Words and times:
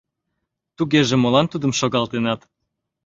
—Тугеже 0.77 1.15
молан 1.17 1.45
Тудым 1.51 1.71
шогалтенат?.. 1.79 2.41